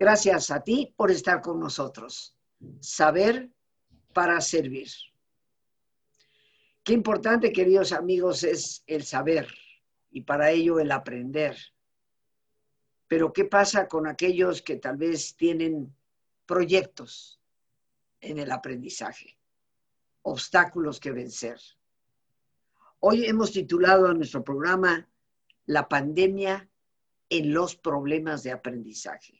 [0.00, 2.34] Gracias a ti por estar con nosotros.
[2.80, 3.50] Saber
[4.14, 4.88] para servir.
[6.82, 9.46] Qué importante, queridos amigos, es el saber
[10.10, 11.54] y para ello el aprender.
[13.08, 15.94] Pero ¿qué pasa con aquellos que tal vez tienen
[16.46, 17.38] proyectos
[18.22, 19.36] en el aprendizaje?
[20.22, 21.60] Obstáculos que vencer.
[23.00, 25.10] Hoy hemos titulado a nuestro programa
[25.66, 26.70] La pandemia
[27.28, 29.39] en los problemas de aprendizaje.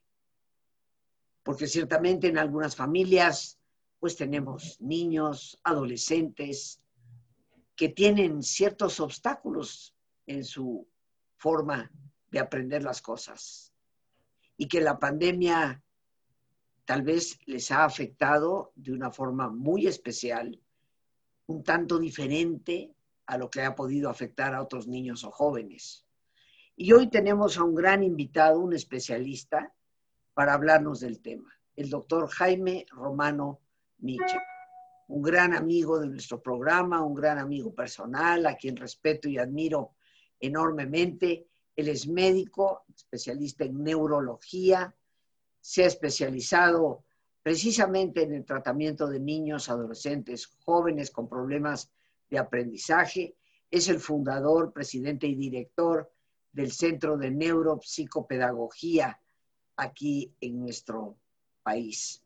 [1.42, 3.60] Porque ciertamente en algunas familias
[4.00, 6.80] pues tenemos niños, adolescentes
[7.76, 9.94] que tienen ciertos obstáculos
[10.26, 10.88] en su
[11.36, 11.90] forma
[12.30, 13.72] de aprender las cosas
[14.56, 15.82] y que la pandemia
[16.84, 20.60] tal vez les ha afectado de una forma muy especial,
[21.46, 22.94] un tanto diferente
[23.26, 26.06] a lo que ha podido afectar a otros niños o jóvenes.
[26.74, 29.74] Y hoy tenemos a un gran invitado, un especialista,
[30.34, 33.60] para hablarnos del tema, el doctor Jaime Romano
[33.98, 34.40] Michel,
[35.08, 39.94] un gran amigo de nuestro programa, un gran amigo personal, a quien respeto y admiro
[40.38, 41.48] enormemente.
[41.74, 44.94] Él es médico, especialista en neurología,
[45.60, 47.04] se ha especializado
[47.42, 51.90] precisamente en el tratamiento de niños, adolescentes, jóvenes con problemas
[52.28, 53.36] de aprendizaje.
[53.70, 56.10] Es el fundador, presidente y director
[56.52, 59.20] del Centro de Neuropsicopedagogía
[59.76, 61.16] aquí en nuestro
[61.62, 62.22] país.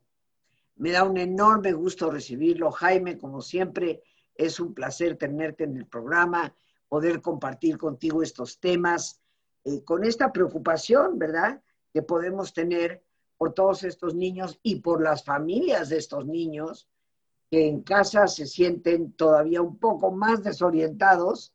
[0.77, 2.71] Me da un enorme gusto recibirlo.
[2.73, 4.03] Jaime, como siempre,
[4.35, 6.55] es un placer tenerte en el programa,
[6.89, 9.21] poder compartir contigo estos temas,
[9.65, 13.05] eh, con esta preocupación, ¿verdad?, que podemos tener
[13.39, 16.89] por todos estos niños y por las familias de estos niños
[17.51, 21.55] que en casa se sienten todavía un poco más desorientados,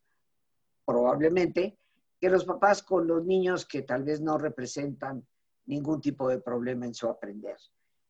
[0.86, 1.78] probablemente,
[2.20, 5.26] que los papás con los niños que tal vez no representan
[5.70, 7.58] ningún tipo de problema en su aprender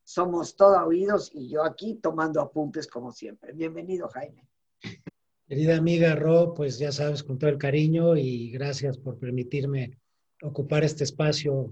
[0.09, 3.53] somos todo oídos y yo aquí tomando apuntes como siempre.
[3.53, 4.47] Bienvenido, Jaime.
[5.47, 10.00] Querida amiga Ro, pues ya sabes, con todo el cariño y gracias por permitirme
[10.42, 11.72] ocupar este espacio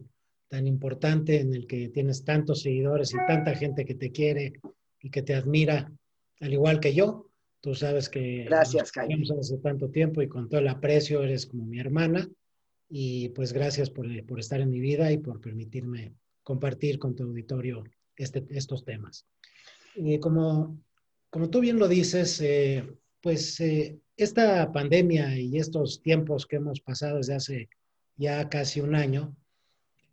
[0.50, 4.54] tan importante en el que tienes tantos seguidores y tanta gente que te quiere
[5.02, 5.92] y que te admira,
[6.40, 7.32] al igual que yo.
[7.60, 9.24] Tú sabes que gracias, Jaime.
[9.40, 12.30] hace tanto tiempo y con todo el aprecio eres como mi hermana.
[12.90, 17.24] Y pues gracias por, por estar en mi vida y por permitirme compartir con tu
[17.24, 17.84] auditorio
[18.16, 19.26] este, estos temas.
[19.96, 20.82] Eh, como,
[21.30, 22.88] como tú bien lo dices, eh,
[23.22, 27.70] pues eh, esta pandemia y estos tiempos que hemos pasado desde hace
[28.16, 29.36] ya casi un año,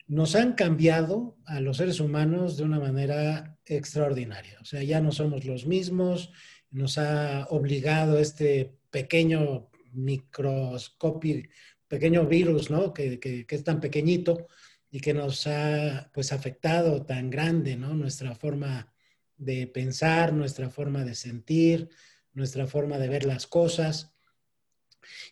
[0.07, 4.59] nos han cambiado a los seres humanos de una manera extraordinaria.
[4.61, 6.31] O sea, ya no somos los mismos,
[6.71, 11.43] nos ha obligado este pequeño microscopio,
[11.89, 12.93] pequeño virus, ¿no?
[12.93, 14.47] Que, que, es tan pequeñito,
[14.91, 17.95] y que nos ha pues afectado tan grande, ¿no?
[17.95, 18.93] Nuestra forma
[19.37, 21.89] de pensar, nuestra forma de sentir,
[22.33, 24.15] nuestra forma de ver las cosas.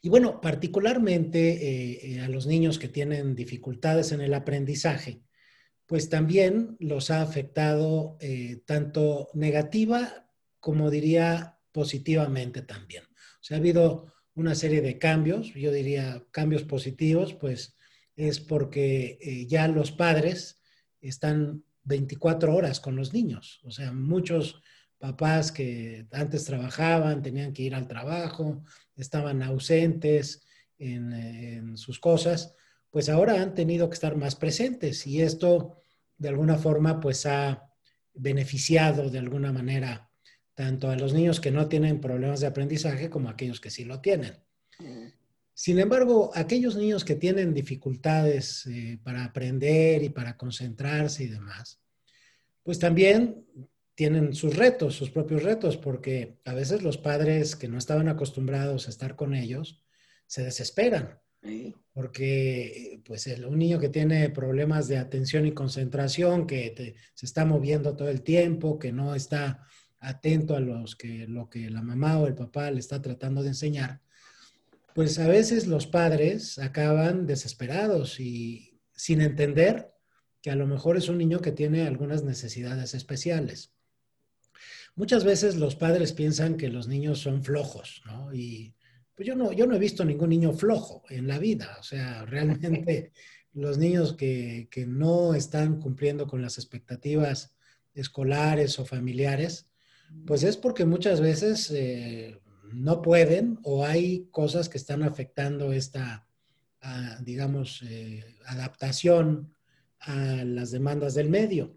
[0.02, 5.22] Y bueno, particularmente eh, eh, a los niños que tienen dificultades en el aprendizaje,
[5.86, 13.04] pues también los ha afectado eh, tanto negativa como diría positivamente también.
[13.04, 17.76] O sea, ha habido una serie de cambios, yo diría cambios positivos, pues
[18.16, 20.60] es porque eh, ya los padres
[21.00, 23.60] están 24 horas con los niños.
[23.64, 24.62] O sea, muchos
[24.98, 28.62] papás que antes trabajaban, tenían que ir al trabajo,
[28.94, 30.44] estaban ausentes
[30.78, 32.54] en, en, sus cosas,
[32.90, 35.76] pues ahora han tenido que estar más presentes y esto
[36.18, 37.68] de alguna forma pues ha
[38.14, 40.11] beneficiado de alguna manera
[40.62, 43.84] tanto a los niños que no tienen problemas de aprendizaje como a aquellos que sí
[43.84, 44.34] lo tienen.
[45.54, 51.80] Sin embargo, aquellos niños que tienen dificultades eh, para aprender y para concentrarse y demás,
[52.62, 53.44] pues también
[53.96, 58.86] tienen sus retos, sus propios retos, porque a veces los padres que no estaban acostumbrados
[58.86, 59.82] a estar con ellos
[60.28, 61.18] se desesperan.
[61.92, 67.96] Porque pues un niño que tiene problemas de atención y concentración, que se está moviendo
[67.96, 69.66] todo el tiempo, que no está
[70.02, 73.48] atento a los que, lo que la mamá o el papá le está tratando de
[73.48, 74.02] enseñar,
[74.94, 79.92] pues a veces los padres acaban desesperados y sin entender
[80.42, 83.72] que a lo mejor es un niño que tiene algunas necesidades especiales.
[84.96, 88.34] Muchas veces los padres piensan que los niños son flojos, ¿no?
[88.34, 88.74] Y
[89.14, 91.76] pues yo no, yo no he visto ningún niño flojo en la vida.
[91.78, 93.12] O sea, realmente
[93.54, 97.54] los niños que, que no están cumpliendo con las expectativas
[97.94, 99.71] escolares o familiares,
[100.26, 102.40] pues es porque muchas veces eh,
[102.72, 106.26] no pueden o hay cosas que están afectando esta,
[106.80, 109.54] ah, digamos, eh, adaptación
[110.00, 111.76] a las demandas del medio.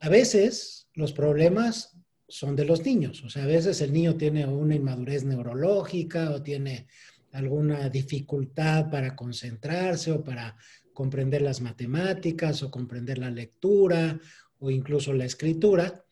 [0.00, 1.96] A veces los problemas
[2.28, 6.42] son de los niños, o sea, a veces el niño tiene una inmadurez neurológica o
[6.42, 6.86] tiene
[7.32, 10.56] alguna dificultad para concentrarse o para
[10.92, 14.18] comprender las matemáticas o comprender la lectura
[14.58, 16.04] o incluso la escritura.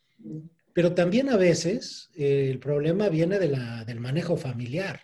[0.78, 5.00] Pero también a veces eh, el problema viene de la, del manejo familiar.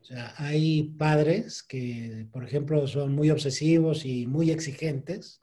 [0.00, 5.42] O sea, hay padres que, por ejemplo, son muy obsesivos y muy exigentes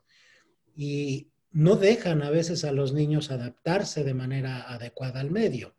[0.74, 5.76] y no dejan a veces a los niños adaptarse de manera adecuada al medio.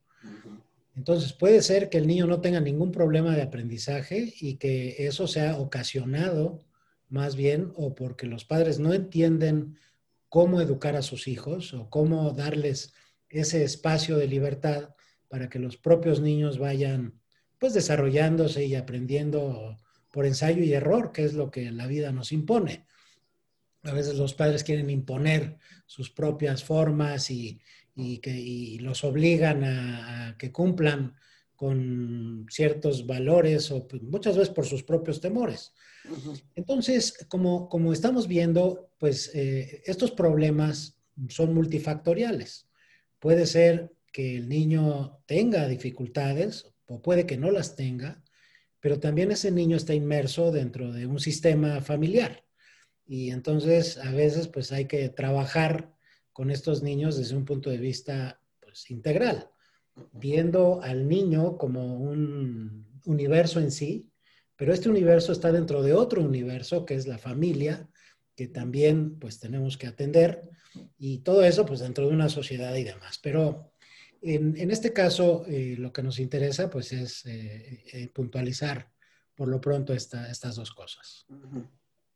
[0.95, 5.27] Entonces puede ser que el niño no tenga ningún problema de aprendizaje y que eso
[5.27, 6.63] sea ocasionado
[7.09, 9.77] más bien o porque los padres no entienden
[10.29, 12.93] cómo educar a sus hijos o cómo darles
[13.33, 14.89] ese espacio de libertad
[15.27, 17.19] para que los propios niños vayan
[17.57, 19.77] pues desarrollándose y aprendiendo
[20.11, 22.85] por ensayo y error, que es lo que la vida nos impone.
[23.83, 27.59] A veces los padres quieren imponer sus propias formas y,
[28.21, 31.15] que, los obligan a, que cumplan
[31.55, 35.73] con ciertos valores o pues, muchas veces por sus propios temores.
[36.55, 40.97] Entonces, como, como estamos viendo, pues eh, estos problemas
[41.29, 42.67] son multifactoriales.
[43.23, 48.21] Puede ser que el niño tenga dificultades o puede que no las tenga,
[48.81, 52.43] pero también ese niño está inmerso dentro de un sistema familiar.
[53.05, 55.95] Y entonces a veces pues hay que trabajar
[56.33, 59.49] con estos niños desde un punto de vista pues, integral,
[60.11, 64.11] viendo al niño como un universo en sí,
[64.57, 67.89] pero este universo está dentro de otro universo que es la familia,
[68.35, 70.49] que también pues tenemos que atender
[70.97, 73.19] y todo eso pues dentro de una sociedad y demás.
[73.21, 73.71] Pero
[74.21, 78.89] en, este caso eh, lo que nos interesa pues es eh, eh, puntualizar
[79.35, 81.25] por lo pronto estas dos cosas.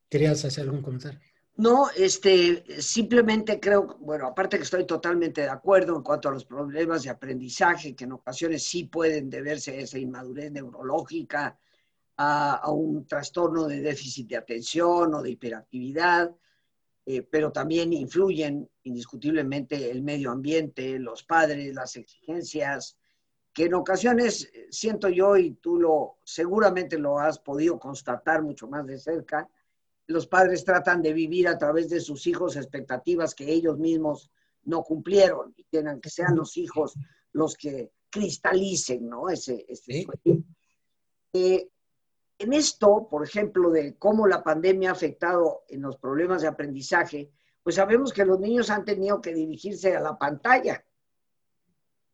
[0.08, 1.20] ¿Querías hacer algún comentario?
[1.56, 6.44] No, este, simplemente creo, bueno, aparte que estoy totalmente de acuerdo en cuanto a los
[6.44, 11.58] problemas de aprendizaje, que en ocasiones sí pueden deberse a esa inmadurez neurológica,
[12.18, 16.34] a, un trastorno de déficit de atención o de hiperactividad,
[17.06, 22.98] eh, pero también influyen indiscutiblemente el medio ambiente, los padres, las exigencias,
[23.52, 28.68] que en ocasiones eh, siento yo, y tú lo seguramente lo has podido constatar mucho
[28.68, 29.48] más de cerca,
[30.08, 34.30] los padres tratan de vivir a través de sus hijos expectativas que ellos mismos
[34.64, 36.94] no cumplieron y tienen que sean los hijos
[37.32, 39.28] los que cristalicen, ¿no?
[39.28, 39.66] Ese,
[41.34, 41.68] eh,
[42.38, 47.30] en esto, por ejemplo, de cómo la pandemia ha afectado en los problemas de aprendizaje,
[47.62, 50.84] pues sabemos que los niños han tenido que dirigirse a la pantalla.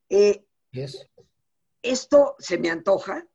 [0.09, 0.45] Eh,
[1.83, 3.27] esto se me antoja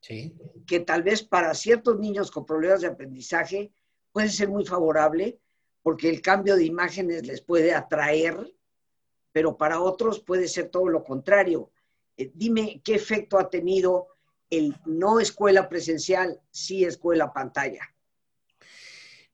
[0.00, 3.72] que tal vez para ciertos niños con problemas de aprendizaje
[4.12, 5.40] puede ser muy favorable
[5.82, 8.54] porque el cambio de imágenes les puede atraer,
[9.32, 11.72] pero para otros puede ser todo lo contrario.
[12.16, 14.17] Eh, dime qué efecto ha tenido
[14.50, 17.94] el no escuela presencial, sí escuela pantalla?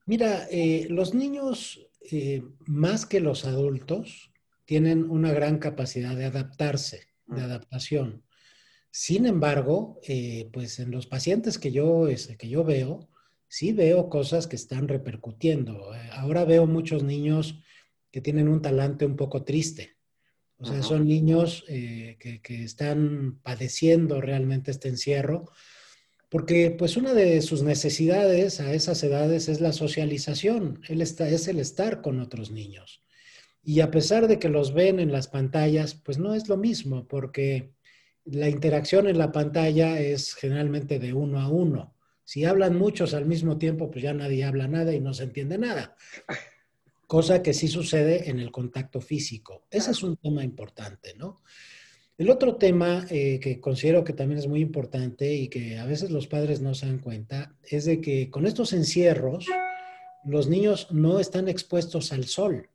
[0.05, 4.31] Mira, eh, los niños, eh, más que los adultos,
[4.65, 7.45] tienen una gran capacidad de adaptarse, de mm.
[7.45, 8.23] adaptación.
[8.91, 13.09] Sin embargo, eh, pues en los pacientes que yo, este, que yo veo,
[13.47, 15.91] sí veo cosas que están repercutiendo.
[16.13, 17.59] ahora veo muchos niños
[18.11, 19.94] que tienen un talante un poco triste.
[20.65, 25.51] O sea, son niños eh, que, están padeciendo realmente este encierro,
[26.27, 31.47] porque pues una de sus necesidades a esas edades es la socialización, Él está, es
[31.47, 33.03] el estar con otros niños.
[33.63, 37.07] Y a pesar de que los ven en las pantallas, pues no es lo mismo,
[37.07, 37.71] porque
[38.23, 41.95] la interacción en la pantalla es generalmente de uno a uno.
[42.23, 45.59] Si hablan muchos al mismo tiempo, pues ya nadie habla nada y no se entiende
[45.59, 45.95] nada
[47.07, 49.65] cosa que sí sucede en el contacto físico.
[49.69, 51.41] Ese es un tema importante, ¿no?
[52.17, 56.11] El otro tema eh, que considero que también es muy importante y que a veces
[56.11, 59.45] los padres no se dan cuenta es de que con estos encierros
[60.23, 62.69] los niños no están expuestos al sol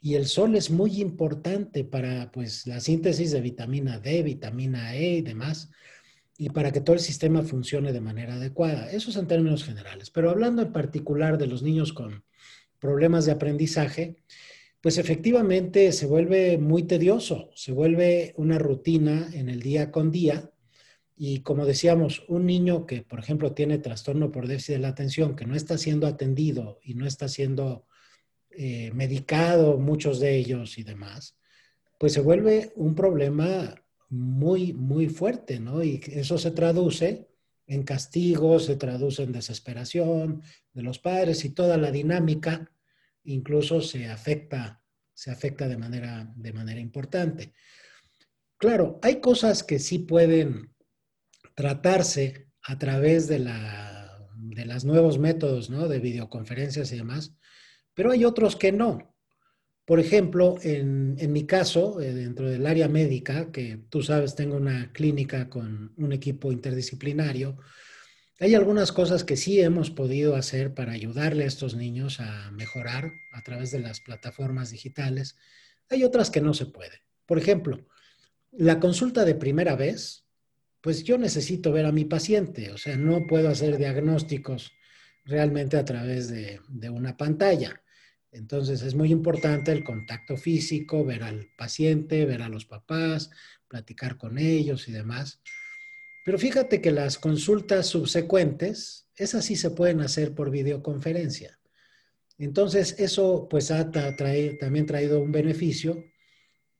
[0.00, 5.16] y el sol es muy importante para pues la síntesis de vitamina D, vitamina E
[5.16, 5.70] y demás
[6.38, 8.90] y para que todo el sistema funcione de manera adecuada.
[8.90, 12.24] Eso es en términos generales, pero hablando en particular de los niños con
[12.84, 14.16] problemas de aprendizaje,
[14.82, 20.50] pues efectivamente se vuelve muy tedioso, se vuelve una rutina en el día con día.
[21.16, 25.34] Y como decíamos, un niño que, por ejemplo, tiene trastorno por déficit de la atención,
[25.34, 27.86] que no está siendo atendido y no está siendo
[28.50, 31.38] eh, medicado, muchos de ellos y demás,
[31.98, 35.82] pues se vuelve un problema muy, muy fuerte, ¿no?
[35.82, 37.30] Y eso se traduce
[37.66, 40.42] en castigo, se traduce en desesperación
[40.74, 42.70] de los padres y toda la dinámica
[43.24, 47.54] incluso se afecta, se afecta de manera, de manera importante.
[48.56, 50.74] Claro, hay cosas que sí pueden
[51.54, 55.88] tratarse a través de, la, de los nuevos métodos ¿no?
[55.88, 57.36] de videoconferencias y demás,
[57.94, 59.14] pero hay otros que no.
[59.84, 64.56] Por ejemplo, en, en, mi caso, eh, dentro del área médica, que tú sabes, tengo
[64.56, 67.58] una clínica con un equipo interdisciplinario,
[68.40, 73.12] hay algunas cosas que sí hemos podido hacer para ayudarle a estos niños a mejorar
[73.32, 75.36] a través de las plataformas digitales.
[75.88, 77.02] Hay otras que no se puede.
[77.26, 77.86] Por ejemplo,
[78.50, 80.26] la consulta de primera vez,
[80.80, 84.72] pues yo necesito ver a mi paciente, o sea, no puedo hacer diagnósticos
[85.24, 87.82] realmente a través de, de una pantalla.
[88.32, 93.30] Entonces es muy importante el contacto físico, ver al paciente, ver a los papás,
[93.68, 95.40] platicar con ellos y demás.
[96.24, 101.58] Pero fíjate que las consultas subsecuentes, esas sí se pueden hacer por videoconferencia.
[102.38, 106.02] Entonces eso pues ha también traído un beneficio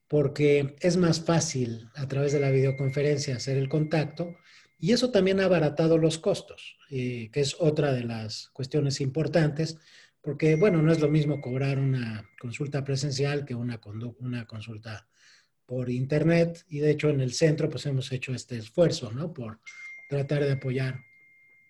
[0.08, 4.34] porque es más fácil a través de la videoconferencia hacer el contacto
[4.78, 9.78] y eso también ha abaratado los costos, eh, que es otra de las cuestiones importantes
[10.20, 13.78] porque, bueno, no es lo mismo cobrar una consulta presencial que una,
[14.18, 15.06] una consulta
[15.66, 19.32] por internet y de hecho en el centro pues hemos hecho este esfuerzo, ¿no?
[19.32, 19.60] Por
[20.08, 21.00] tratar de apoyar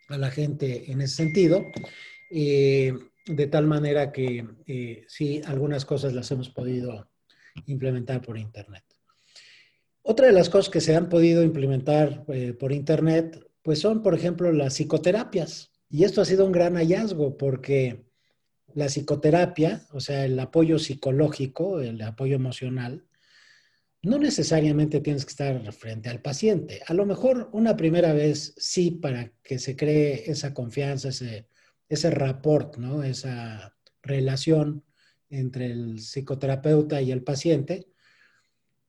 [0.09, 1.65] a la gente en ese sentido,
[2.31, 2.93] eh,
[3.27, 7.09] de tal manera que eh, sí, algunas cosas las hemos podido
[7.67, 8.85] implementar por internet.
[10.03, 14.15] Otra de las cosas que se han podido implementar eh, por internet, pues son, por
[14.15, 15.71] ejemplo, las psicoterapias.
[15.89, 18.05] Y esto ha sido un gran hallazgo porque
[18.75, 23.07] la psicoterapia, o sea, el apoyo psicológico, el apoyo emocional,
[24.05, 26.83] no necesariamente tienes que estar frente al paciente.
[26.87, 31.49] A lo mejor una primera vez sí para que se cree esa confianza, ese,
[31.89, 33.03] ese rapport, ¿no?
[33.03, 34.85] esa relación
[35.31, 37.89] entre el psicoterapeuta y el paciente,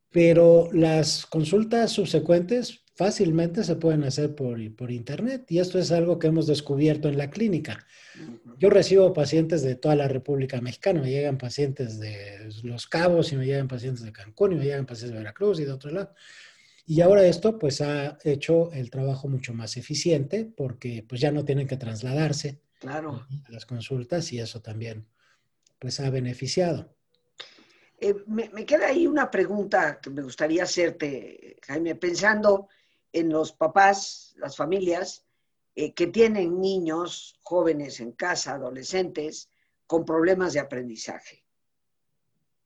[0.09, 6.17] pero las consultas subsecuentes fácilmente se pueden hacer por, por, internet y esto es algo
[6.17, 7.85] que hemos descubierto en la clínica.
[8.57, 13.35] Yo recibo pacientes de toda la República Mexicana, me llegan pacientes de Los Cabos y
[13.35, 16.13] me llegan pacientes de Cancún y me llegan pacientes de Veracruz y de otro lado.
[16.87, 21.43] Y ahora esto pues ha hecho el trabajo mucho más eficiente porque pues ya no
[21.43, 23.27] tienen que trasladarse claro.
[23.45, 25.05] a las consultas y eso también
[25.79, 26.95] pues ha beneficiado.
[27.99, 32.69] Eh, me, me, queda ahí una pregunta que me gustaría hacerte, Jaime, pensando
[33.15, 35.25] en los papás, las familias
[35.73, 39.49] eh, que tienen niños jóvenes en casa, adolescentes,
[39.87, 41.45] con problemas de aprendizaje.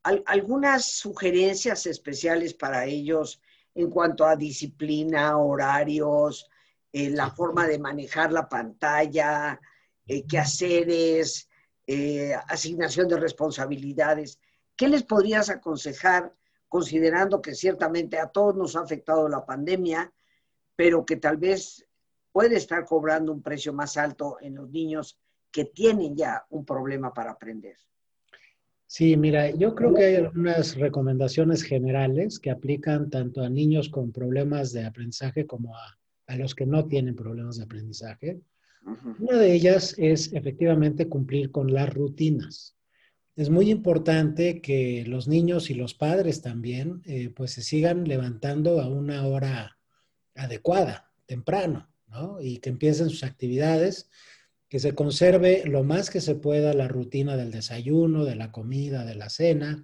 [0.02, 3.42] ¿Algunas sugerencias especiales para ellos
[3.76, 6.50] en cuanto a disciplina, horarios,
[6.92, 9.60] eh, la forma de manejar la pantalla,
[10.08, 11.48] eh, quehaceres,
[11.86, 14.40] eh, asignación de responsabilidades?
[14.76, 16.34] ¿Qué les podrías aconsejar
[16.68, 20.12] considerando que ciertamente a todos nos ha afectado la pandemia
[20.80, 21.86] pero que tal vez
[22.32, 25.20] puede estar cobrando un precio más alto en los niños
[25.52, 27.76] que tienen ya un problema para aprender.
[28.88, 34.14] Sí, mira, yo creo que hay unas recomendaciones generales que aplican tanto a niños con
[34.14, 38.40] problemas de aprendizaje como a, a los que no tienen problemas de aprendizaje.
[39.20, 42.78] Una de ellas es efectivamente cumplir con las rutinas.
[43.36, 48.80] Es muy importante que los niños y los padres también eh, pues se sigan levantando
[48.80, 49.76] a una hora
[50.36, 52.42] adecuada, temprano, ¿no?
[52.42, 54.10] Y que empiecen sus actividades,
[54.68, 59.04] que se conserve lo más que se pueda la rutina del desayuno, de la comida,
[59.04, 59.84] de la cena.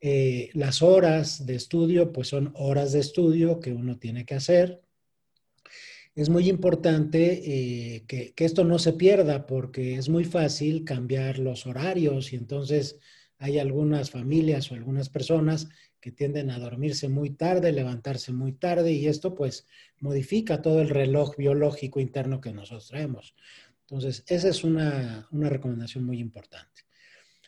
[0.00, 4.82] Eh, las horas de estudio, pues son horas de estudio que uno tiene que hacer.
[6.14, 11.40] Es muy importante eh, que, que, esto no se pierda porque es muy fácil cambiar
[11.40, 13.00] los horarios y entonces
[13.38, 15.68] hay algunas familias o algunas personas
[16.04, 19.66] que tienden a dormirse muy tarde, levantarse muy tarde y esto pues
[20.00, 23.34] modifica todo el reloj biológico interno que nosotros traemos.
[23.80, 26.82] Entonces, esa es una, una recomendación muy importante.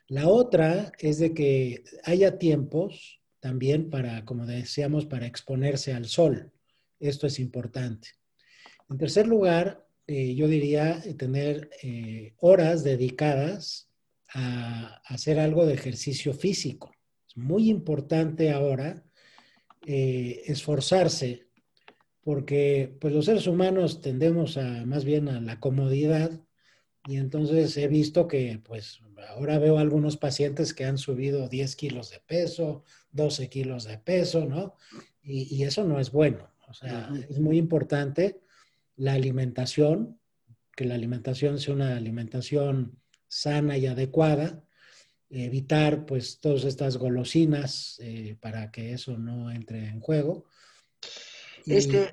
[0.08, 6.50] La otra es de que haya tiempos también para, como decíamos, para exponerse al sol.
[6.98, 8.08] Esto es importante.
[8.88, 13.90] En tercer lugar, eh, yo diría tener eh, horas dedicadas
[14.32, 16.95] a hacer algo de ejercicio físico
[17.36, 19.04] muy importante ahora
[19.86, 21.46] eh, esforzarse,
[22.22, 26.40] porque pues los seres humanos tendemos a más bien a la comodidad
[27.06, 32.10] y entonces he visto que pues ahora veo algunos pacientes que han subido 10 kilos
[32.10, 34.74] de peso, 12 kilos de peso, ¿no?
[35.22, 36.50] Y, y eso no es bueno.
[36.68, 38.40] O sea, es muy importante
[38.96, 40.18] la alimentación,
[40.74, 44.65] que la alimentación sea una alimentación sana y adecuada,
[45.30, 50.45] evitar pues todas estas golosinas eh, para que eso no entre en juego.
[51.66, 52.11] Este,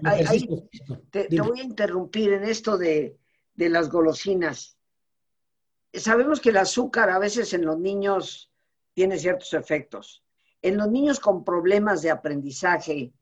[1.12, 3.17] te, voy a interrumpir en esto de,
[3.53, 4.77] de las golosinas.
[5.93, 8.51] Sabemos que el azúcar a veces en los niños
[8.93, 10.24] tiene ciertos efectos.
[10.62, 13.13] En los niños con problemas de aprendizaje,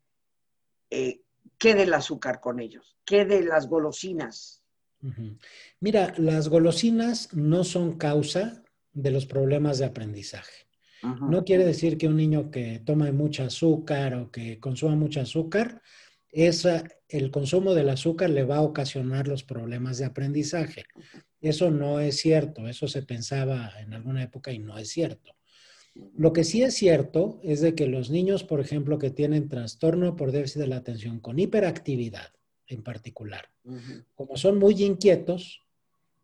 [0.90, 1.22] eh,
[1.58, 2.96] ¿qué del azúcar con ellos?
[3.04, 4.64] ¿Qué de las golosinas?
[5.80, 10.68] Mira, las golosinas no son causa de los problemas de aprendizaje.
[11.04, 15.82] No quiere decir que un niño que tome mucho azúcar o que consuma mucho azúcar,
[16.32, 20.86] el consumo del azúcar le va a ocasionar los problemas de aprendizaje.
[21.42, 25.34] Eso no es cierto, eso se pensaba en alguna época y no es cierto.
[26.16, 30.16] Lo que sí es cierto es de que los niños, por ejemplo, que tienen trastorno
[30.16, 32.32] por déficit de la atención con hiperactividad
[32.68, 33.50] en particular,
[34.16, 35.64] como son muy inquietos,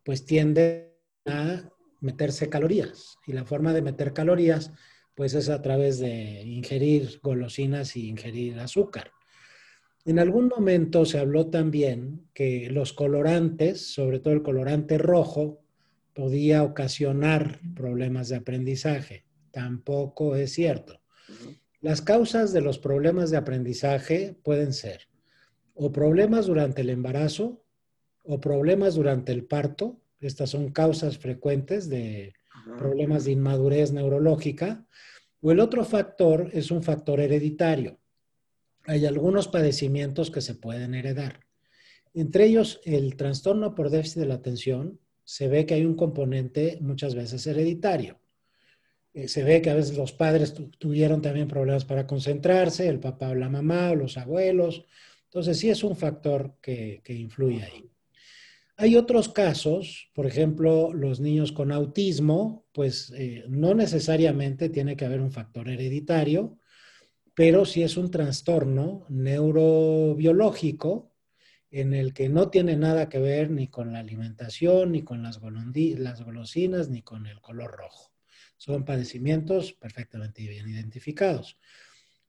[0.04, 0.88] pues tienden
[1.26, 1.68] a
[2.00, 3.18] meterse calorías.
[3.26, 4.72] Y la forma de meter calorías,
[5.14, 9.12] pues es a través de ingerir golosinas y ingerir azúcar.
[10.04, 15.60] En algún momento se habló también que los colorantes, sobre todo el colorante rojo,
[16.14, 19.24] podía ocasionar problemas de aprendizaje.
[19.50, 21.00] Tampoco es cierto.
[21.80, 25.08] Las causas de los problemas de aprendizaje pueden ser
[25.74, 27.62] o problemas durante el embarazo
[28.24, 32.34] o problemas durante el parto estas son causas frecuentes de
[32.76, 34.84] problemas de inmadurez neurológica.
[35.40, 37.98] O el otro factor es un factor hereditario.
[38.86, 41.40] Hay algunos padecimientos que se pueden heredar.
[42.14, 46.78] Entre ellos, el trastorno por déficit de la atención, se ve que hay un componente
[46.80, 48.18] muchas veces hereditario.
[49.12, 53.28] Eh, se ve que a veces los padres tuvieron también problemas para concentrarse, el papá
[53.30, 54.84] o la mamá o los abuelos.
[55.24, 57.90] Entonces, sí es un factor que influye ahí.
[58.80, 65.04] Hay otros casos, por ejemplo, los niños con autismo, pues eh, no necesariamente tiene que
[65.04, 66.60] haber un factor hereditario,
[67.34, 71.12] pero si es un trastorno neurobiológico
[71.72, 75.40] en el que no tiene nada que ver ni con la alimentación, ni con las,
[75.40, 78.12] golosinas, ni con el color rojo.
[78.58, 81.58] Son padecimientos perfectamente bien identificados.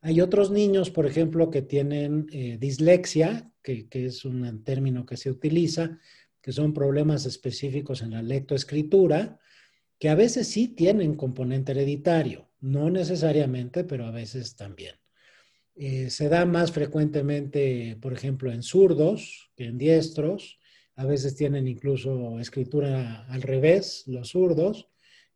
[0.02, 5.30] Hay otros niños, por ejemplo, que tienen eh, dislexia, que, es un término que se
[5.30, 6.00] utiliza,
[6.42, 9.40] que son problemas específicos en la lectoescritura,
[10.00, 14.96] que a veces sí tienen componente hereditario, no necesariamente, pero a veces también.
[15.76, 20.60] Eh, se da más frecuentemente, por ejemplo, en zurdos que en diestros.
[20.96, 24.90] A veces tienen incluso escritura al revés, los zurdos,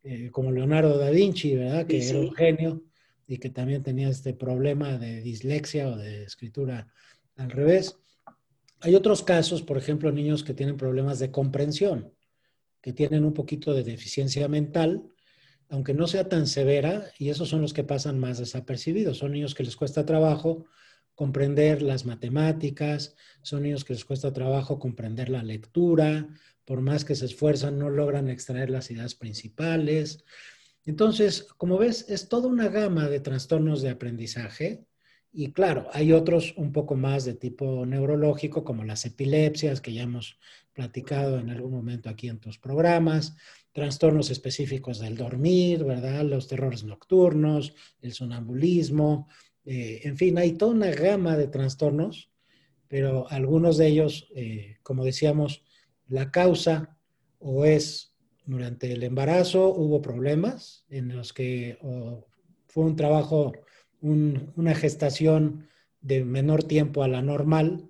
[0.04, 1.88] eh, como Leonardo da Vinci, ¿verdad?
[1.88, 2.84] Que era un genio
[3.26, 6.92] y que también tenía este problema de dislexia o de escritura
[7.38, 7.98] al revés.
[8.84, 12.14] Hay otros casos, por ejemplo, niños que tienen problemas de comprensión,
[12.82, 15.04] que tienen un poquito de deficiencia mental,
[15.70, 19.20] aunque no sea tan severa, y esos son los que pasan más desapercibidos.
[19.20, 20.66] Son niños que les cuesta trabajo
[21.16, 26.28] comprender las matemáticas, son niños que les cuesta trabajo comprender la lectura,
[26.66, 30.26] por más que se esfuerzan, no logran extraer las ideas principales.
[30.84, 34.86] Entonces, como ves, es toda una gama de trastornos de aprendizaje
[35.36, 40.04] y claro, hay otros un poco más de tipo neurológico, como las epilepsias, que ya
[40.04, 40.38] hemos
[40.74, 43.36] platicado en algún momento aquí en tus programas,
[43.72, 46.24] trastornos específicos del dormir, ¿verdad?
[46.24, 49.28] Los terrores nocturnos, el sonambulismo,
[49.66, 52.30] eh, en fin, hay toda una gama de trastornos,
[52.88, 55.64] pero algunos de ellos, eh, como decíamos,
[56.08, 56.96] la causa
[57.40, 58.14] o es
[58.46, 61.80] durante el embarazo hubo problemas en los que
[62.68, 63.54] fue un trabajo
[64.04, 65.68] una gestación
[66.02, 67.90] de menor tiempo a la normal.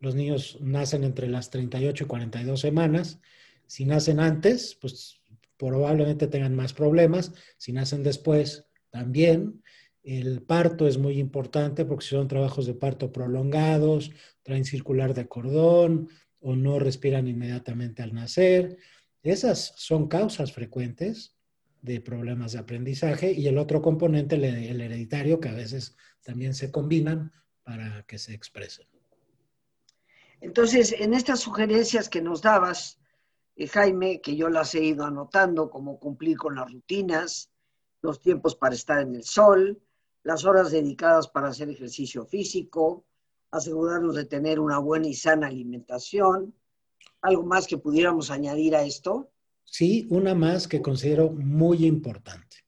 [0.00, 3.20] Los niños nacen entre las 38 y 42 semanas.
[3.66, 5.20] Si nacen antes, pues
[5.56, 7.32] probablemente tengan más problemas.
[7.56, 9.62] Si nacen después, también.
[10.02, 14.10] El parto es muy importante porque si son trabajos de parto prolongados,
[14.42, 16.08] traen circular de cordón
[16.40, 18.76] o no respiran inmediatamente al nacer.
[19.22, 21.31] Esas son causas frecuentes
[21.82, 26.70] de problemas de aprendizaje y el otro componente, el, hereditario, que a veces también se
[26.70, 27.32] combinan
[27.64, 28.86] para que se expresen.
[30.40, 32.98] Entonces, en estas sugerencias que nos dabas,
[33.56, 37.50] eh, Jaime, que yo las he ido anotando, como cumplir con las rutinas,
[38.00, 39.80] los tiempos para estar en el sol,
[40.22, 43.04] las horas dedicadas para hacer ejercicio físico,
[43.50, 46.54] asegurarnos de tener una buena y sana alimentación.
[47.20, 49.31] ¿Algo más que pudiéramos añadir a esto?
[49.64, 52.58] Sí, una más que considero muy importante.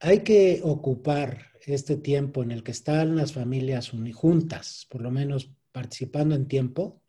[0.00, 5.50] Hay que ocupar este tiempo en el que están las familias juntas, por lo menos
[5.72, 7.02] participando en tiempo,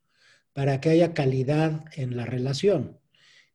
[0.54, 3.00] para que haya calidad en la relación.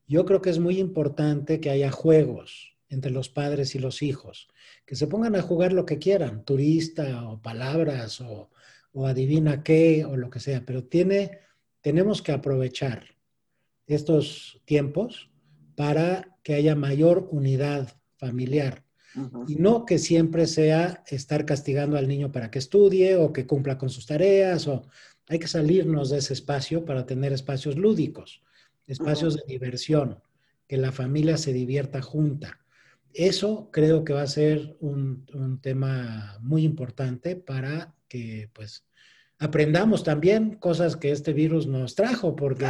[0.07, 4.49] Yo creo que es muy importante que haya juegos entre los padres y los hijos,
[4.85, 8.51] que se pongan a jugar lo que quieran, turista o palabras o,
[8.93, 11.39] o adivina qué o lo que sea, pero tiene,
[11.81, 13.17] tenemos que aprovechar
[13.87, 15.30] estos tiempos
[15.75, 18.85] para que haya mayor unidad familiar.
[19.49, 23.77] Y no que siempre sea estar castigando al niño para que estudie o que cumpla
[23.77, 24.87] con sus tareas o
[25.29, 28.43] hay que salirnos de ese espacio para tener espacios lúdicos,
[28.87, 30.21] espacios de diversión,
[30.67, 32.61] que la familia se divierta junta.
[33.13, 35.27] Eso creo que va a ser un,
[35.63, 38.85] tema muy importante para que pues
[39.39, 42.67] aprendamos también cosas que este virus nos trajo, porque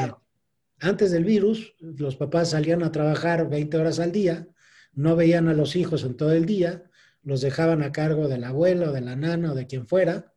[0.80, 4.48] antes del virus los papás salían a trabajar 20 horas al día,
[4.92, 6.90] no veían a los hijos en todo el día,
[7.22, 10.32] los dejaban a cargo del abuelo, de la nana o de quien fuera,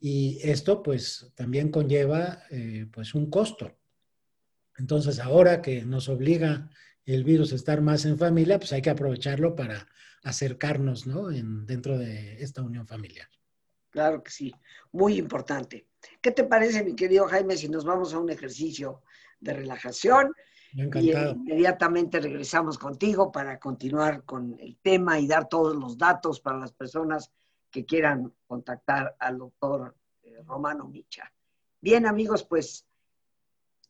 [0.00, 3.76] y esto pues también conlleva eh, pues un costo.
[4.76, 6.70] Entonces ahora que nos obliga
[7.04, 9.86] el virus a estar más en familia, pues hay que aprovecharlo para
[10.22, 11.30] acercarnos, ¿no?
[11.30, 13.28] En, dentro de esta unión familiar.
[13.90, 14.52] Claro que sí,
[14.90, 15.86] muy importante.
[16.20, 19.02] ¿Qué te parece, mi querido Jaime, si nos vamos a un ejercicio
[19.44, 20.34] de relajación?
[20.72, 26.58] Y inmediatamente regresamos contigo para continuar con el tema y dar todos los datos para
[26.58, 27.30] las personas
[27.70, 31.32] que quieran contactar al doctor eh, Romano Micha.
[31.80, 32.86] Bien, amigos, pues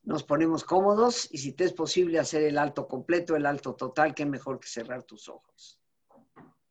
[0.03, 4.15] nos ponemos cómodos y si te es posible hacer el alto completo, el alto total,
[4.15, 5.81] qué mejor que cerrar tus ojos.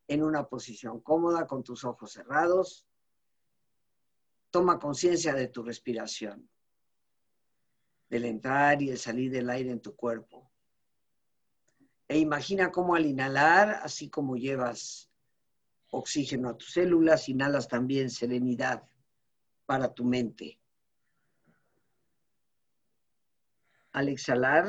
[0.08, 2.86] En una posición cómoda, con tus ojos cerrados,
[4.52, 6.48] toma conciencia de tu respiración
[8.14, 10.52] del entrar y el salir del aire en tu cuerpo.
[12.08, 15.10] E imagina cómo al inhalar, así como llevas
[15.90, 18.84] oxígeno a tus células, inhalas también serenidad
[19.66, 20.60] para tu mente.
[23.94, 24.68] Al exhalar,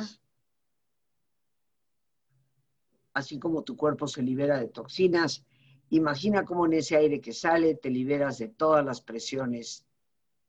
[3.12, 5.44] así como tu cuerpo se libera de toxinas,
[5.90, 9.84] imagina cómo en ese aire que sale te liberas de todas las presiones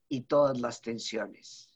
[0.08, 1.75] y todas las tensiones.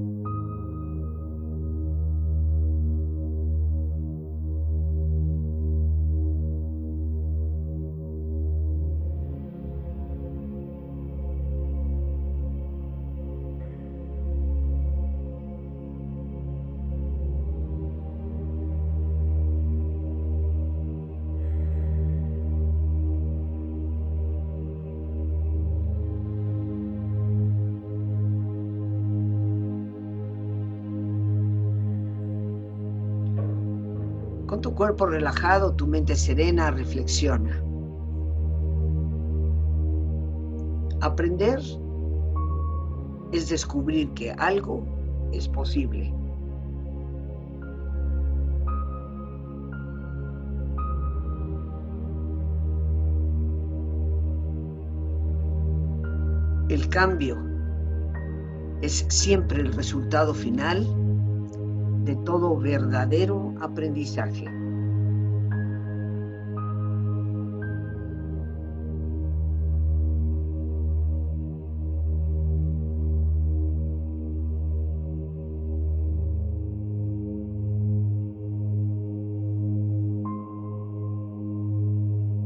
[34.61, 37.63] Tu cuerpo relajado, tu mente serena, reflexiona.
[41.01, 41.59] Aprender
[43.31, 44.85] es descubrir que algo
[45.31, 46.13] es posible.
[56.69, 57.35] El cambio
[58.81, 60.85] es siempre el resultado final
[62.05, 64.45] de todo verdadero aprendizaje.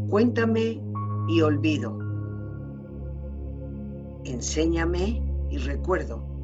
[0.09, 0.81] Cuéntame
[1.27, 1.97] y olvido.
[4.25, 6.35] Enséñame y recuerdo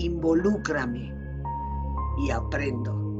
[0.00, 1.19] involúcrame
[2.22, 3.10] y aprendo.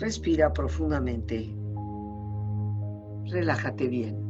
[0.00, 1.54] Respira profundamente.
[3.26, 4.29] Relájate bien.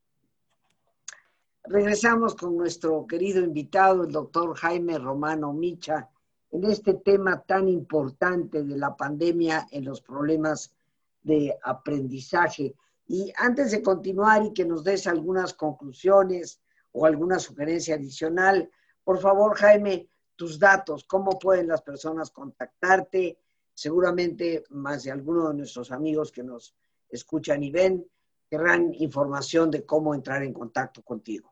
[1.63, 6.09] Regresamos con nuestro querido invitado, el doctor Jaime Romano Micha,
[6.49, 10.73] en este tema tan importante de la pandemia en los problemas
[11.21, 12.73] de aprendizaje.
[13.07, 16.59] Y antes de continuar y que nos des algunas conclusiones
[16.93, 18.69] o alguna sugerencia adicional,
[19.03, 23.37] por favor, Jaime, tus datos, cómo pueden las personas contactarte.
[23.73, 26.75] Seguramente más de alguno de nuestros amigos que nos
[27.09, 28.05] escuchan y ven
[28.49, 31.50] querrán información de cómo entrar en contacto contigo.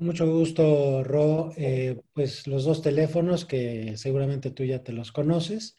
[0.00, 1.52] Mucho gusto, Ro.
[1.58, 5.78] Eh, pues los dos teléfonos que seguramente tú ya te los conoces,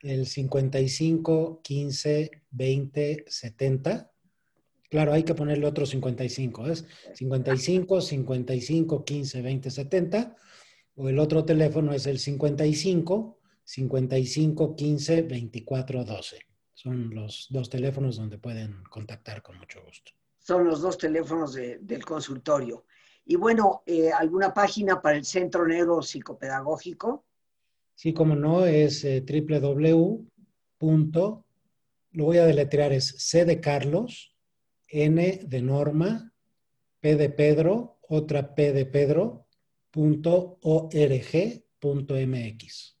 [0.00, 4.12] el 55 15 20 70
[4.90, 6.86] Claro, hay que ponerle otro 55, ¿es?
[7.14, 10.36] 55, 55, 15, 20, 70.
[10.94, 16.38] O el otro teléfono es el 55, 55, 15, 24, 12.
[16.74, 20.12] Son los dos teléfonos donde pueden contactar con mucho gusto.
[20.38, 22.86] Son los dos teléfonos del consultorio.
[23.30, 27.26] Y bueno, eh, ¿alguna página para el Centro Negro Psicopedagógico?
[27.94, 30.26] Sí, como no, es eh, www.
[32.12, 34.34] Lo voy a deletrear, es C de Carlos,
[34.88, 36.32] N de Norma,
[37.00, 39.46] P de Pedro, otra P de Pedro,
[39.90, 42.96] punto org, punto mx.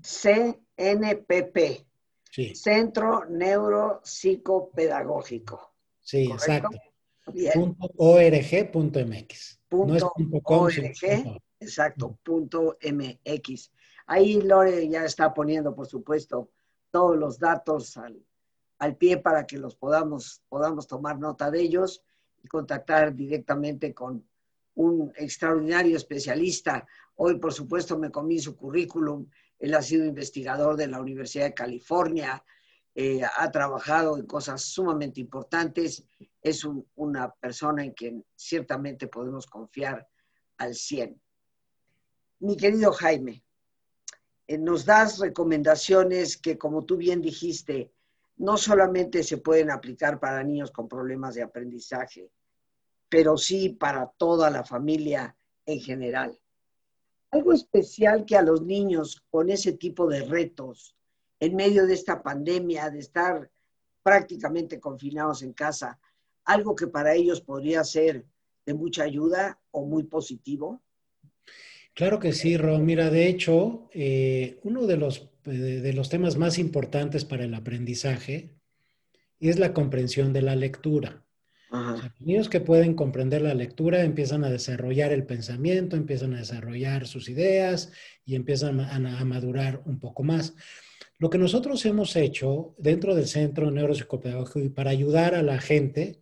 [0.00, 1.84] CNPP.
[2.30, 2.54] Sí.
[2.54, 5.74] Centro Neuropsicopedagógico.
[6.00, 6.78] Sí, exacto.
[7.54, 9.60] Punto org, punto mx.
[9.68, 10.74] Punto no es punto com, org,
[11.60, 13.70] exacto, punto mx.
[14.06, 16.50] Ahí Lore ya está poniendo, por supuesto,
[16.90, 18.24] todos los datos al,
[18.78, 22.02] al pie para que los podamos, podamos tomar nota de ellos
[22.42, 24.26] y contactar directamente con
[24.74, 26.86] un extraordinario especialista.
[27.16, 29.26] Hoy, por supuesto, me comí su currículum.
[29.58, 32.42] Él ha sido investigador de la Universidad de California,
[33.00, 36.04] eh, ha trabajado en cosas sumamente importantes.
[36.42, 40.08] Es una persona en quien ciertamente podemos confiar
[40.56, 41.22] al 100.
[42.40, 43.44] Mi querido Jaime,
[44.48, 47.92] eh, nos das recomendaciones que, como tú bien dijiste,
[48.36, 52.32] no solamente se pueden aplicar para niños con problemas de aprendizaje,
[53.08, 56.36] pero sí para toda la familia en general.
[57.30, 60.97] Algo especial que a los niños con ese tipo de retos,
[61.40, 63.50] en medio de esta pandemia, de estar
[64.02, 65.98] prácticamente confinados en casa,
[66.44, 68.24] algo que para ellos podría ser
[68.64, 70.82] de mucha ayuda o muy positivo?
[71.94, 72.78] Claro que sí, Ro.
[72.78, 78.54] Mira, de hecho, eh, uno de los de, los temas más importantes para el aprendizaje
[79.40, 81.24] es la comprensión de la lectura.
[81.70, 87.06] los niños que pueden comprender la lectura empiezan a desarrollar el pensamiento, empiezan a desarrollar
[87.06, 87.92] sus ideas
[88.24, 90.54] y empiezan a, madurar un poco más.
[91.20, 96.20] Lo que nosotros hemos hecho dentro del Centro Neuropsicopedagógico y para ayudar a la gente,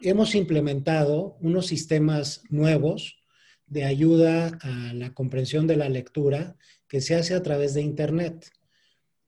[0.00, 3.20] hemos implementado unos sistemas nuevos
[3.66, 6.56] de ayuda a la comprensión de la lectura
[6.88, 8.50] que se hace a través de Internet.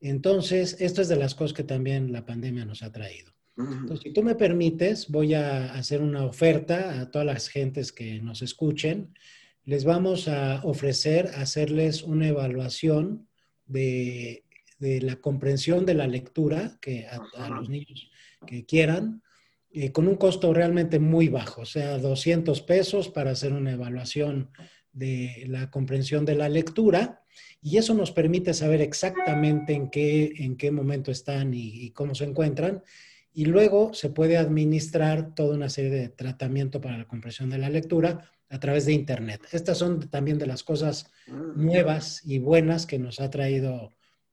[0.01, 3.31] Entonces, esto es de las cosas que también la pandemia nos ha traído.
[3.57, 8.19] Entonces, si tú me permites, voy a hacer una oferta a todas las gentes que
[8.19, 9.13] nos escuchen.
[9.63, 13.29] Les vamos a ofrecer hacerles una evaluación
[13.65, 14.43] de,
[14.79, 18.09] la comprensión de la lectura que a, los niños
[18.45, 19.23] que quieran,
[19.71, 24.51] eh, con un costo realmente muy bajo, o sea, 200 pesos para hacer una evaluación
[24.93, 27.25] de la comprensión de la lectura
[27.61, 32.25] y eso nos permite saber exactamente en qué, en qué momento están y, cómo se
[32.25, 32.83] encuentran.
[33.33, 37.69] Y luego se puede administrar toda una serie de tratamiento para la comprensión de la
[37.69, 39.41] lectura a través de Internet.
[39.51, 43.91] Estas son también de las cosas nuevas y buenas que nos ha traído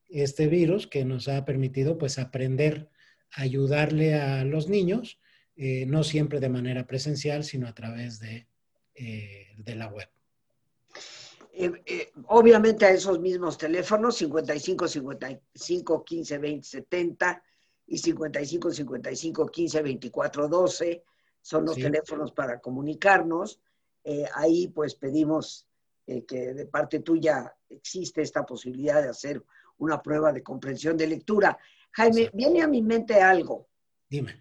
[0.09, 2.89] este virus, que nos ha permitido pues aprender
[3.33, 5.19] a ayudarle a los niños,
[5.57, 8.47] eh, no siempre de manera presencial, sino a través de,
[8.95, 10.09] eh, de la web.
[11.53, 17.43] Eh, eh, obviamente a esos mismos teléfonos, 55 55 15 20 70
[17.89, 21.05] y 55 55 15 24 12,
[21.41, 23.61] son los teléfonos para comunicarnos.
[24.05, 25.67] Eh, ahí pues pedimos
[26.05, 29.43] que de parte tuya existe esta posibilidad de hacer
[29.79, 31.57] una prueba de comprensión de lectura.
[31.93, 33.69] Jaime, viene a mi mente algo.
[34.09, 34.39] Dime.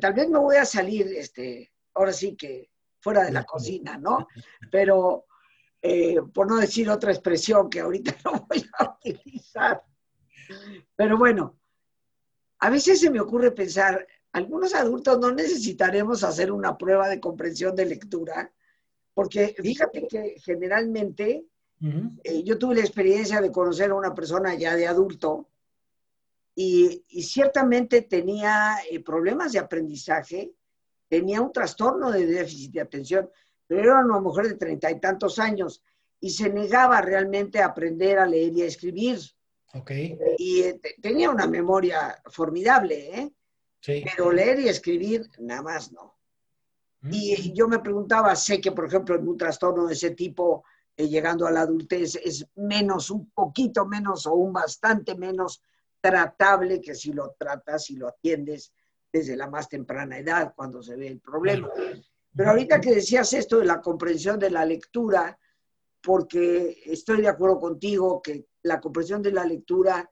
[0.00, 2.70] tal vez me voy a salir, este, ahora sí que
[3.00, 4.28] fuera de la cocina, ¿no?
[4.70, 5.26] Pero
[5.82, 9.82] eh, por no decir otra expresión que ahorita no voy a utilizar.
[10.94, 11.58] Pero bueno,
[12.58, 17.74] a veces se me ocurre pensar, algunos adultos no necesitaremos hacer una prueba de comprensión
[17.74, 18.52] de lectura,
[19.20, 21.44] porque fíjate que generalmente
[22.24, 25.50] eh, yo tuve la experiencia de conocer a una persona ya de adulto
[26.54, 30.54] y, ciertamente tenía eh, problemas de aprendizaje,
[31.06, 33.30] tenía un trastorno de déficit de atención
[33.66, 35.82] pero era una mujer de treinta y tantos años
[36.18, 39.18] y se negaba realmente a aprender a leer y a escribir.
[39.74, 40.16] Okay.
[40.38, 43.30] Y eh, tenía una memoria formidable, ¿eh?
[43.80, 44.02] Sí.
[44.02, 46.19] Pero leer y escribir, nada más no.
[47.02, 50.64] Y yo me preguntaba, sé que por ejemplo en un trastorno de ese tipo,
[50.96, 55.62] eh, llegando a la adultez, es menos, un poquito menos o un bastante menos
[56.00, 58.72] tratable que si lo tratas y lo atiendes
[59.12, 61.68] desde la más temprana edad, cuando se ve el problema.
[62.34, 65.38] Pero ahorita que decías esto de la comprensión de la lectura,
[66.00, 70.08] porque estoy de acuerdo contigo que la comprensión de la lectura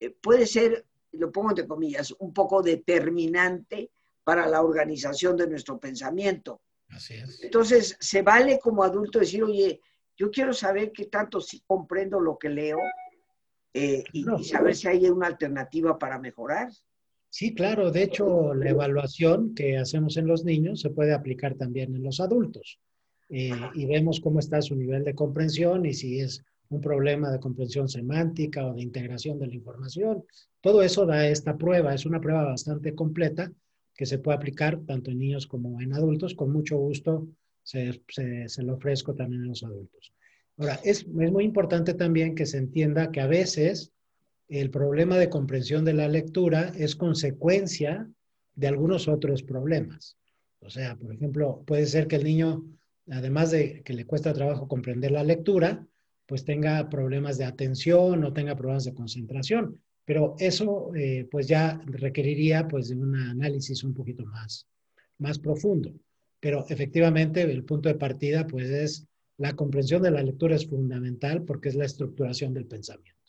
[0.00, 3.92] eh, puede ser, lo pongo entre comillas, un poco determinante
[4.24, 6.60] para la organización de nuestro pensamiento.
[6.88, 7.42] Así es.
[7.42, 9.80] Entonces, se vale como adulto decir, oye,
[10.16, 12.78] yo quiero saber qué tanto si comprendo lo que leo
[13.74, 16.70] eh, y, y, saber si hay una alternativa para mejorar.
[17.30, 17.90] Sí, claro.
[17.90, 22.20] De hecho, la evaluación que hacemos en los niños se puede aplicar también en los
[22.20, 22.78] adultos.
[23.30, 27.40] Eh, y vemos cómo está su nivel de comprensión y si es un problema de
[27.40, 30.24] comprensión semántica o de integración de la información.
[30.60, 31.94] Todo eso da esta prueba.
[31.94, 33.50] Es una prueba bastante completa
[34.02, 36.34] que se puede aplicar tanto en niños como en adultos.
[36.34, 37.28] Con mucho gusto
[37.62, 40.12] se, se, lo ofrezco también a los adultos.
[40.56, 43.92] Ahora, es, es, muy importante también que se entienda que a veces
[44.48, 48.10] el problema de comprensión de la lectura es consecuencia
[48.56, 50.16] de algunos otros problemas.
[50.58, 52.64] O sea, por ejemplo, puede ser que el niño,
[53.08, 55.86] además de que le cuesta trabajo comprender la lectura,
[56.26, 59.80] pues tenga problemas de atención o tenga problemas de concentración.
[60.04, 64.66] Pero eso eh, pues ya requeriría pues de un análisis un poquito más,
[65.18, 65.92] más profundo.
[66.40, 69.06] Pero efectivamente el punto de partida pues es
[69.38, 73.20] la comprensión de la lectura es fundamental porque es la estructuración del pensamiento.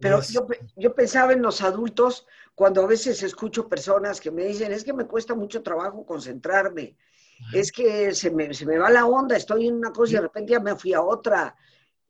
[0.00, 4.70] Pero yo, yo, pensaba en los adultos cuando a veces escucho personas que me dicen,
[4.72, 6.96] es que me cuesta mucho trabajo concentrarme,
[7.40, 7.58] Ajá.
[7.58, 10.22] es que se me, se me, va la onda, estoy en una cosa y de
[10.22, 11.56] repente ya me fui a otra.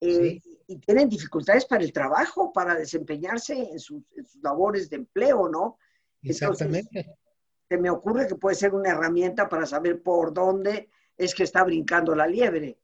[0.01, 0.58] Eh, sí.
[0.69, 5.49] Y tienen dificultades para el trabajo, para desempeñarse en sus, en sus labores de empleo,
[5.49, 5.79] ¿no?
[6.23, 6.89] Exactamente.
[6.93, 7.19] Entonces,
[7.69, 11.65] se me ocurre que puede ser una herramienta para saber por dónde es que está
[11.65, 12.79] brincando la liebre.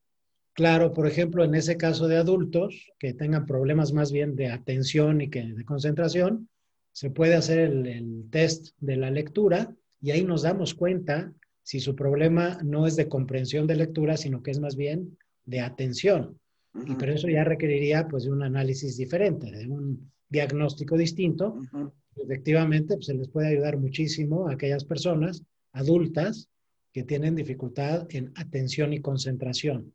[0.52, 5.20] Claro, por ejemplo, en ese caso de adultos que tengan problemas más bien de atención
[5.20, 6.48] y que de concentración,
[6.92, 11.32] se puede hacer el, el, test de la lectura y ahí nos damos cuenta
[11.62, 15.60] si su problema no es de comprensión de lectura, sino que es más bien de
[15.60, 16.38] atención.
[16.74, 16.92] Uh -huh.
[16.92, 21.54] Y pero eso ya requeriría pues de un análisis diferente, de un diagnóstico distinto.
[21.54, 21.92] Uh -huh.
[22.16, 26.48] Efectivamente, pues, se les puede ayudar muchísimo a aquellas personas adultas
[26.92, 29.92] que tienen dificultad en atención y concentración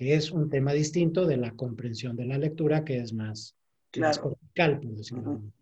[0.00, 3.54] que es un tema distinto de la comprensión de la lectura, que es más,
[3.90, 4.08] claro.
[4.08, 5.30] más cortical, por decirlo.
[5.32, 5.52] Uh -huh.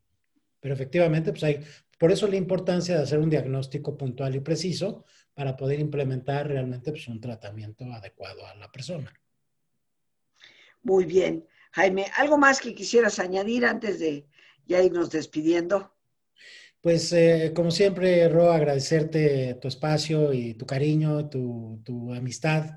[0.61, 1.59] Pero efectivamente, pues hay,
[1.99, 5.05] por eso la importancia de hacer un diagnóstico puntual y preciso
[5.35, 9.13] para poder implementar realmente pues, un tratamiento adecuado a la persona.
[10.83, 11.47] Muy bien.
[11.73, 14.27] Jaime, ¿algo más que quisieras añadir antes de
[14.67, 15.95] ya irnos despidiendo?
[16.81, 22.71] Pues eh, como siempre, Ro, agradecerte tu espacio y tu cariño, tu, tu amistad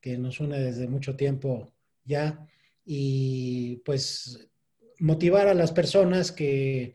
[0.00, 1.72] que nos une desde mucho tiempo
[2.04, 2.46] ya
[2.84, 4.50] y pues
[4.98, 6.94] motivar a las personas que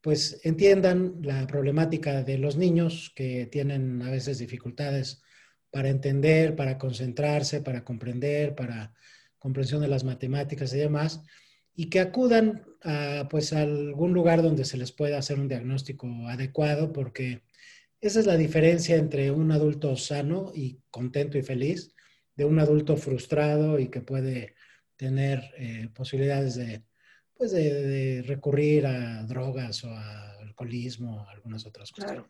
[0.00, 5.22] pues entiendan la problemática de los niños que tienen a veces dificultades
[5.70, 8.94] para entender, para concentrarse, para comprender, para
[9.38, 11.22] comprensión de las matemáticas y demás,
[11.74, 16.06] y que acudan a, pues, a algún lugar donde se les pueda hacer un diagnóstico
[16.28, 17.42] adecuado, porque
[18.00, 21.94] esa es la diferencia entre un adulto sano y contento y feliz
[22.36, 24.54] de un adulto frustrado y que puede
[24.96, 26.84] tener eh, posibilidades de,
[27.34, 32.10] pues de, de, recurrir a drogas o a alcoholismo o algunas otras cosas.
[32.10, 32.28] Claro.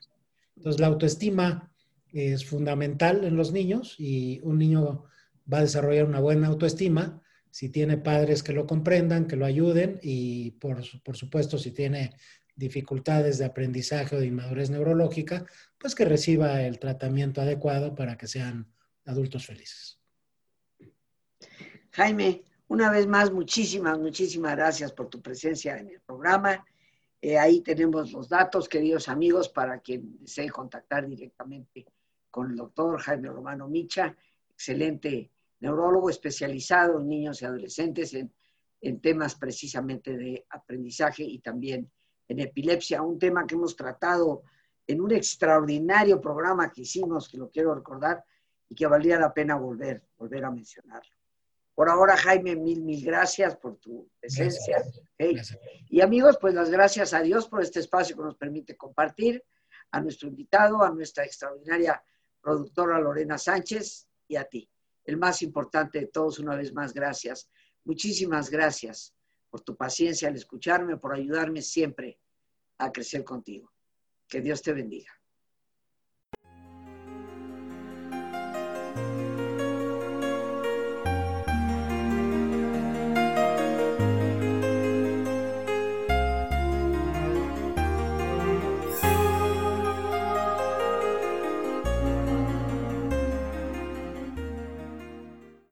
[0.56, 1.72] Entonces, la autoestima
[2.12, 5.04] es fundamental en los niños y un niño
[5.52, 9.98] va a desarrollar una buena autoestima si tiene padres que lo comprendan, que lo ayuden
[10.02, 12.14] y, por, por supuesto, si tiene
[12.54, 15.46] dificultades de aprendizaje o de inmadurez neurológica,
[15.78, 18.72] pues que reciba el tratamiento adecuado para que sean
[19.06, 19.98] adultos felices.
[21.92, 26.64] Jaime, una vez más, muchísimas, muchísimas gracias por tu presencia en el programa.
[27.20, 31.86] Eh, ahí tenemos los datos, queridos amigos, para quien desee contactar directamente
[32.30, 34.14] con el doctor Jaime Romano Micha,
[34.50, 35.30] excelente
[35.60, 38.32] neurólogo especializado en niños y adolescentes en,
[38.80, 41.90] en temas precisamente de aprendizaje y también
[42.28, 44.42] en epilepsia, un tema que hemos tratado
[44.86, 48.24] en un extraordinario programa que hicimos, que lo quiero recordar,
[48.68, 51.16] y que valía la pena volver, volver a mencionarlo.
[51.74, 54.78] Por ahora, Jaime, mil, mil gracias por tu presencia.
[54.78, 55.04] Gracias.
[55.14, 55.34] Okay.
[55.34, 55.58] Gracias.
[55.88, 59.44] Y amigos, pues las gracias a Dios por este espacio que nos permite compartir,
[59.90, 62.02] a nuestro invitado, a nuestra extraordinaria
[62.42, 64.68] productora Lorena Sánchez y a ti.
[65.08, 67.48] El más importante de todos, una vez más, gracias.
[67.86, 69.14] Muchísimas gracias
[69.48, 72.20] por tu paciencia al escucharme, por ayudarme siempre
[72.76, 73.72] a crecer contigo.
[74.28, 75.17] Que Dios te bendiga.